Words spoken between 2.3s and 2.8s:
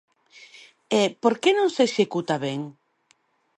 ben?